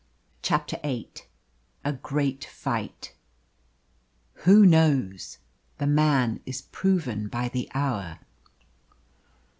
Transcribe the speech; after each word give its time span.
CHAPTER 0.41 0.79
VIII. 0.81 1.11
A 1.85 1.93
GREAT 1.93 2.43
FIGHT. 2.45 3.13
Who 4.33 4.65
knows? 4.65 5.37
The 5.77 5.85
man 5.85 6.39
is 6.43 6.63
proven 6.63 7.27
by 7.27 7.49
the 7.49 7.69
hour. 7.75 8.17